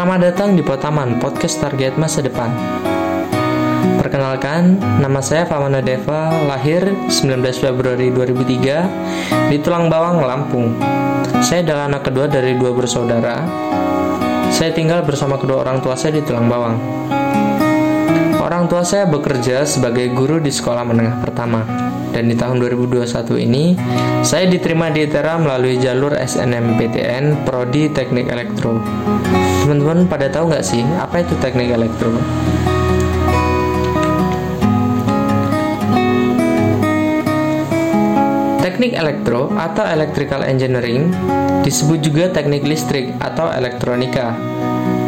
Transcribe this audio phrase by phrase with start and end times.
[0.00, 2.48] Selamat datang di Potaman, podcast target masa depan.
[4.00, 10.72] Perkenalkan, nama saya Famana Deva, lahir 19 Februari 2003 di Tulang Bawang, Lampung.
[11.44, 13.44] Saya adalah anak kedua dari dua bersaudara.
[14.48, 16.80] Saya tinggal bersama kedua orang tua saya di Tulang Bawang.
[18.40, 21.60] Orang tua saya bekerja sebagai guru di sekolah menengah pertama
[22.16, 23.04] dan di tahun 2021
[23.36, 23.76] ini
[24.24, 28.80] saya diterima di ITERA melalui jalur SNMPTN Prodi Teknik Elektro.
[29.70, 32.10] Teman-teman pada tahu nggak sih apa itu teknik elektro?
[38.58, 41.14] Teknik elektro atau electrical engineering
[41.62, 44.34] disebut juga teknik listrik atau elektronika.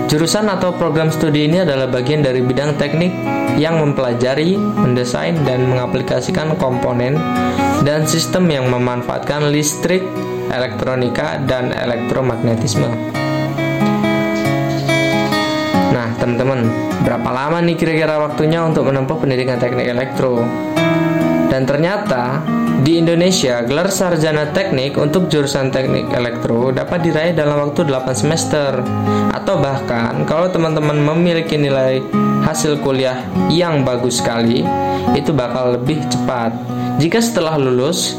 [0.06, 3.10] Jurusan atau program studi ini adalah bagian dari bidang teknik
[3.58, 7.19] yang mempelajari, mendesain, dan mengaplikasikan komponen
[7.83, 10.06] dan sistem yang memanfaatkan listrik,
[10.55, 13.19] elektronika, dan elektromagnetisme.
[16.22, 16.62] Teman-teman,
[17.02, 20.47] berapa lama nih kira-kira waktunya untuk menempuh pendidikan teknik elektro?
[21.50, 22.38] Dan ternyata
[22.86, 28.86] di Indonesia, gelar sarjana teknik untuk jurusan teknik elektro dapat diraih dalam waktu 8 semester.
[29.34, 31.98] Atau bahkan kalau teman-teman memiliki nilai
[32.47, 34.62] hasil kuliah yang bagus sekali,
[35.19, 36.54] itu bakal lebih cepat.
[37.02, 38.14] Jika setelah lulus,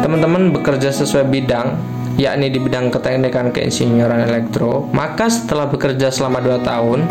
[0.00, 1.76] teman-teman bekerja sesuai bidang,
[2.18, 7.06] yakni di bidang keteknikan keinsinyuran elektro, maka setelah bekerja selama 2 tahun,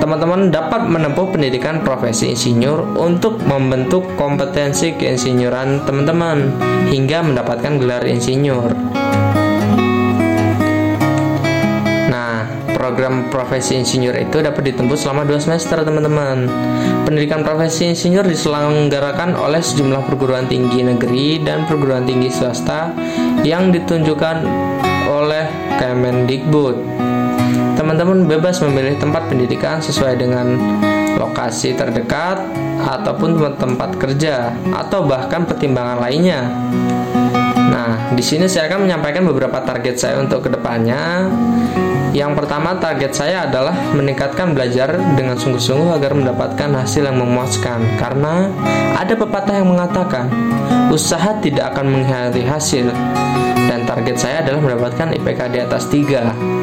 [0.00, 6.56] teman-teman dapat menempuh pendidikan profesi insinyur untuk membentuk kompetensi keinsinyuran teman-teman
[6.88, 8.72] hingga mendapatkan gelar insinyur.
[12.08, 16.48] Nah, program profesi insinyur itu dapat ditempuh selama 2 semester, teman-teman.
[17.04, 22.94] Pendidikan profesi insinyur diselenggarakan oleh sejumlah perguruan tinggi negeri dan perguruan tinggi swasta
[23.42, 24.44] yang ditunjukkan
[25.08, 25.46] oleh
[25.80, 26.76] Kemendikbud
[27.80, 30.52] teman-teman bebas memilih tempat pendidikan sesuai dengan
[31.16, 32.44] lokasi terdekat
[32.84, 36.44] ataupun tempat kerja atau bahkan pertimbangan lainnya.
[37.56, 41.24] Nah, di sini saya akan menyampaikan beberapa target saya untuk ke depannya.
[42.10, 47.98] Yang pertama, target saya adalah meningkatkan belajar dengan sungguh-sungguh agar mendapatkan hasil yang memuaskan.
[47.98, 48.50] Karena
[48.98, 50.26] ada pepatah yang mengatakan,
[50.90, 52.90] usaha tidak akan mengkhianati hasil.
[53.70, 56.60] Dan target saya adalah mendapatkan IPK di atas 3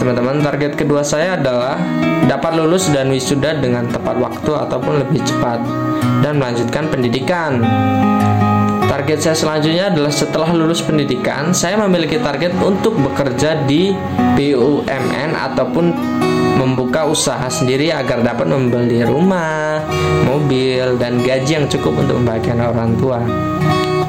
[0.00, 1.76] teman-teman target kedua saya adalah
[2.24, 5.60] dapat lulus dan wisuda dengan tepat waktu ataupun lebih cepat
[6.24, 7.60] dan melanjutkan pendidikan
[8.90, 13.94] Target saya selanjutnya adalah setelah lulus pendidikan, saya memiliki target untuk bekerja di
[14.34, 15.94] BUMN ataupun
[16.58, 19.78] membuka usaha sendiri agar dapat membeli rumah,
[20.26, 23.22] mobil, dan gaji yang cukup untuk membahagiakan orang tua.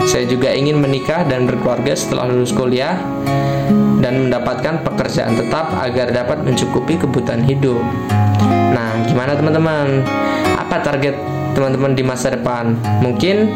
[0.10, 2.98] Saya juga ingin menikah dan berkeluarga setelah lulus kuliah
[4.02, 7.86] dan mendapatkan pekerjaan tetap agar dapat mencukupi kebutuhan hidup.
[8.74, 10.02] Nah, gimana teman-teman?
[10.58, 11.14] Apa target
[11.54, 12.76] teman-teman di masa depan?
[13.04, 13.52] Mungkin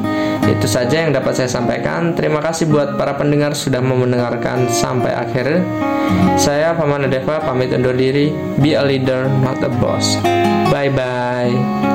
[0.45, 2.13] itu saja yang dapat saya sampaikan.
[2.13, 5.63] Terima kasih buat para pendengar sudah mendengarkan sampai akhir.
[6.37, 8.29] Saya Pamana Deva pamit undur diri.
[8.61, 10.19] Be a leader, not a boss.
[10.69, 11.94] Bye bye.